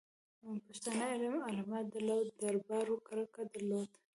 پښتانه 0.67 1.05
علما 1.47 1.79
له 2.07 2.15
دربارو 2.41 2.95
کرکه 3.07 3.41
درلوده. 3.53 3.97